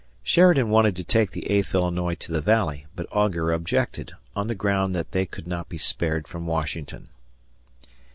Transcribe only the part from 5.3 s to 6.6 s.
not be spared from